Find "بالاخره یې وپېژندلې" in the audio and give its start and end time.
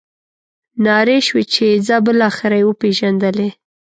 2.05-3.49